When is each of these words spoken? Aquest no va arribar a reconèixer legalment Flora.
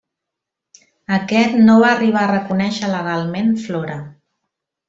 Aquest 1.17 1.59
no 1.69 1.75
va 1.85 1.91
arribar 1.91 2.23
a 2.25 2.31
reconèixer 2.33 2.93
legalment 2.97 3.55
Flora. 3.67 4.03